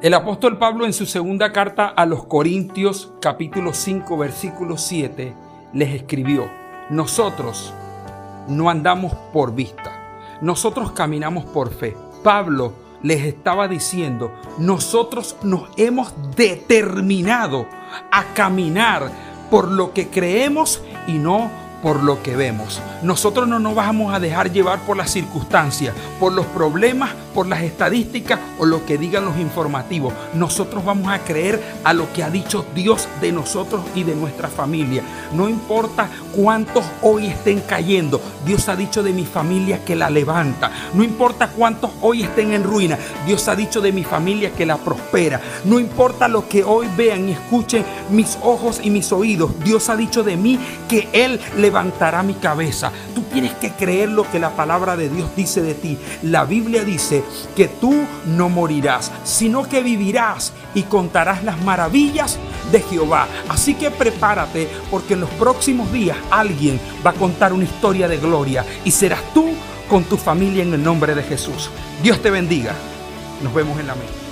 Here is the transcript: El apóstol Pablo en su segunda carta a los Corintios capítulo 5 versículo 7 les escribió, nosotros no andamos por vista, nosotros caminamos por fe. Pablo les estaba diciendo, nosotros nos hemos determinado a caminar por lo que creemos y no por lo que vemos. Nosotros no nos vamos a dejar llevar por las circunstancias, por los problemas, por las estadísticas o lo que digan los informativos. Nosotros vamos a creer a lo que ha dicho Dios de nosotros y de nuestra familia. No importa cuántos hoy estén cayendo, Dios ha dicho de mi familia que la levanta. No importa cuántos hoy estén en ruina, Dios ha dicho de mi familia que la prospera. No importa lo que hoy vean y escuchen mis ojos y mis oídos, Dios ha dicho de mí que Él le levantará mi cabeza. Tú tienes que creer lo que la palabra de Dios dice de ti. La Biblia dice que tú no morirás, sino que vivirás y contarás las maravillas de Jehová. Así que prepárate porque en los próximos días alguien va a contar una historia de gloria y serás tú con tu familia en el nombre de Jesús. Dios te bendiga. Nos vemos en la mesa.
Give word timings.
El 0.00 0.14
apóstol 0.14 0.58
Pablo 0.58 0.86
en 0.86 0.92
su 0.92 1.06
segunda 1.06 1.50
carta 1.50 1.88
a 1.88 2.06
los 2.06 2.24
Corintios 2.24 3.10
capítulo 3.20 3.72
5 3.72 4.16
versículo 4.16 4.78
7 4.78 5.34
les 5.72 5.92
escribió, 5.92 6.48
nosotros 6.88 7.74
no 8.46 8.70
andamos 8.70 9.12
por 9.32 9.56
vista, 9.56 10.38
nosotros 10.40 10.92
caminamos 10.92 11.46
por 11.46 11.74
fe. 11.74 11.96
Pablo 12.22 12.74
les 13.02 13.24
estaba 13.24 13.66
diciendo, 13.66 14.32
nosotros 14.56 15.34
nos 15.42 15.68
hemos 15.76 16.14
determinado 16.36 17.66
a 18.12 18.22
caminar 18.34 19.10
por 19.50 19.66
lo 19.66 19.92
que 19.94 20.06
creemos 20.06 20.80
y 21.08 21.14
no 21.14 21.50
por 21.82 22.02
lo 22.02 22.22
que 22.22 22.36
vemos. 22.36 22.80
Nosotros 23.02 23.46
no 23.46 23.58
nos 23.58 23.74
vamos 23.74 24.12
a 24.12 24.20
dejar 24.20 24.52
llevar 24.52 24.80
por 24.80 24.96
las 24.96 25.10
circunstancias, 25.10 25.94
por 26.18 26.32
los 26.32 26.46
problemas, 26.46 27.10
por 27.34 27.46
las 27.46 27.62
estadísticas 27.62 28.40
o 28.58 28.66
lo 28.66 28.84
que 28.84 28.98
digan 28.98 29.24
los 29.24 29.38
informativos. 29.38 30.12
Nosotros 30.34 30.84
vamos 30.84 31.12
a 31.12 31.20
creer 31.20 31.62
a 31.84 31.92
lo 31.92 32.12
que 32.12 32.22
ha 32.24 32.30
dicho 32.30 32.66
Dios 32.74 33.08
de 33.20 33.30
nosotros 33.32 33.82
y 33.94 34.02
de 34.02 34.16
nuestra 34.16 34.48
familia. 34.48 35.02
No 35.32 35.48
importa 35.48 36.08
cuántos 36.34 36.84
hoy 37.02 37.28
estén 37.28 37.60
cayendo, 37.60 38.20
Dios 38.44 38.68
ha 38.68 38.76
dicho 38.76 39.02
de 39.02 39.12
mi 39.12 39.24
familia 39.24 39.84
que 39.84 39.94
la 39.94 40.10
levanta. 40.10 40.70
No 40.94 41.04
importa 41.04 41.50
cuántos 41.50 41.90
hoy 42.00 42.22
estén 42.22 42.52
en 42.52 42.64
ruina, 42.64 42.98
Dios 43.26 43.46
ha 43.48 43.54
dicho 43.54 43.80
de 43.80 43.92
mi 43.92 44.02
familia 44.02 44.50
que 44.50 44.66
la 44.66 44.76
prospera. 44.76 45.40
No 45.64 45.78
importa 45.78 46.26
lo 46.26 46.48
que 46.48 46.64
hoy 46.64 46.88
vean 46.96 47.28
y 47.28 47.32
escuchen 47.32 47.84
mis 48.10 48.38
ojos 48.42 48.80
y 48.82 48.90
mis 48.90 49.12
oídos, 49.12 49.52
Dios 49.62 49.88
ha 49.88 49.96
dicho 49.96 50.24
de 50.24 50.36
mí 50.36 50.58
que 50.88 51.08
Él 51.12 51.40
le 51.56 51.67
levantará 51.68 52.22
mi 52.22 52.32
cabeza. 52.32 52.90
Tú 53.14 53.24
tienes 53.30 53.52
que 53.54 53.72
creer 53.72 54.08
lo 54.08 54.28
que 54.30 54.38
la 54.38 54.56
palabra 54.56 54.96
de 54.96 55.10
Dios 55.10 55.28
dice 55.36 55.60
de 55.60 55.74
ti. 55.74 55.98
La 56.22 56.46
Biblia 56.46 56.82
dice 56.82 57.22
que 57.54 57.68
tú 57.68 58.06
no 58.24 58.48
morirás, 58.48 59.12
sino 59.22 59.68
que 59.68 59.82
vivirás 59.82 60.54
y 60.74 60.84
contarás 60.84 61.44
las 61.44 61.60
maravillas 61.62 62.38
de 62.72 62.80
Jehová. 62.80 63.28
Así 63.50 63.74
que 63.74 63.90
prepárate 63.90 64.66
porque 64.90 65.12
en 65.12 65.20
los 65.20 65.30
próximos 65.30 65.92
días 65.92 66.16
alguien 66.30 66.80
va 67.06 67.10
a 67.10 67.20
contar 67.20 67.52
una 67.52 67.64
historia 67.64 68.08
de 68.08 68.16
gloria 68.16 68.64
y 68.86 68.90
serás 68.90 69.20
tú 69.34 69.50
con 69.90 70.04
tu 70.04 70.16
familia 70.16 70.62
en 70.62 70.72
el 70.72 70.82
nombre 70.82 71.14
de 71.14 71.22
Jesús. 71.22 71.68
Dios 72.02 72.22
te 72.22 72.30
bendiga. 72.30 72.72
Nos 73.42 73.52
vemos 73.52 73.78
en 73.78 73.88
la 73.88 73.94
mesa. 73.94 74.27